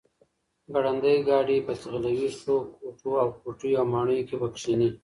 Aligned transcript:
ګړندی 0.73 1.15
ګاډی 1.27 1.57
به 1.65 1.73
ځغلوي، 1.81 2.29
ښو 2.39 2.55
کوټو 2.81 3.11
او 3.21 3.29
کوټیو 3.41 3.79
او 3.81 3.85
ماڼیو 3.93 4.27
کې 4.27 4.35
به 4.39 4.47
کښېني، 4.53 4.89